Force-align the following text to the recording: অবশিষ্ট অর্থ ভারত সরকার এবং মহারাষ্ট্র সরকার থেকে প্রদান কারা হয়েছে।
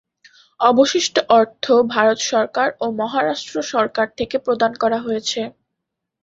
অবশিষ্ট 0.59 1.15
অর্থ 1.37 1.65
ভারত 1.93 2.19
সরকার 2.31 2.67
এবং 2.73 2.89
মহারাষ্ট্র 3.01 3.55
সরকার 3.71 4.07
থেকে 4.17 4.35
প্রদান 4.45 4.71
কারা 4.81 4.99
হয়েছে। 4.99 5.41